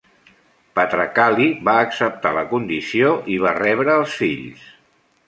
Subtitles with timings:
[0.77, 4.65] Patrakali va acceptar la condició i va rebre els fills.